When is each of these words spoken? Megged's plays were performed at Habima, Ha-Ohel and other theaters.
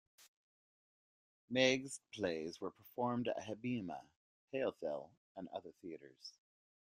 Megged's 1.53 1.99
plays 2.11 2.59
were 2.59 2.71
performed 2.71 3.27
at 3.27 3.37
Habima, 3.43 4.01
Ha-Ohel 4.51 5.11
and 5.35 5.47
other 5.49 5.73
theaters. 5.83 6.33